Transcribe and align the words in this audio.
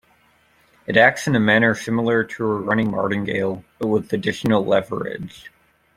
It 0.87 0.97
acts 0.97 1.27
in 1.27 1.35
a 1.35 1.39
manner 1.39 1.75
similar 1.75 2.23
to 2.23 2.43
a 2.43 2.55
running 2.55 2.89
martingale, 2.89 3.63
but 3.77 3.85
with 3.89 4.11
additional 4.11 4.65
leverage. 4.65 5.51